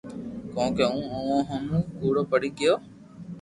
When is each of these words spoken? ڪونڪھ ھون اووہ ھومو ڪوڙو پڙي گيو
ڪونڪھ 0.53 0.79
ھون 0.91 1.03
اووہ 1.15 1.39
ھومو 1.49 1.77
ڪوڙو 1.99 2.23
پڙي 2.31 2.49
گيو 2.57 2.73